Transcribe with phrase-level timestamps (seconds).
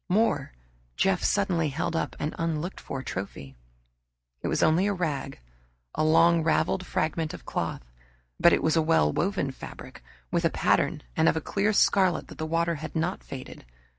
[0.09, 0.53] More
[0.97, 3.55] Jeff suddenly held up an unlooked for trophy.
[4.41, 5.39] It was only a rag,
[5.93, 7.85] a long, raveled fragment of cloth.
[8.39, 10.01] But it was a well woven fabric,
[10.31, 13.63] with a pattern, and of a clear scarlet that the water had not faded.